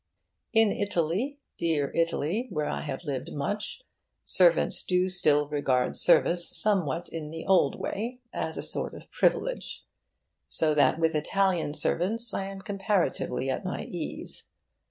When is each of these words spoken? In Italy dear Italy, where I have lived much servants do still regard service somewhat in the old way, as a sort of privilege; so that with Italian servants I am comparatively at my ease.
In 0.51 0.71
Italy 0.71 1.37
dear 1.57 1.91
Italy, 1.93 2.47
where 2.49 2.65
I 2.65 2.81
have 2.81 3.03
lived 3.03 3.31
much 3.31 3.83
servants 4.25 4.81
do 4.81 5.07
still 5.09 5.47
regard 5.47 5.95
service 5.95 6.49
somewhat 6.57 7.07
in 7.09 7.29
the 7.29 7.45
old 7.45 7.79
way, 7.79 8.17
as 8.33 8.57
a 8.57 8.63
sort 8.63 8.95
of 8.95 9.11
privilege; 9.11 9.83
so 10.47 10.73
that 10.73 10.97
with 10.97 11.13
Italian 11.13 11.75
servants 11.75 12.33
I 12.33 12.47
am 12.47 12.61
comparatively 12.63 13.47
at 13.51 13.63
my 13.63 13.83
ease. 13.83 14.47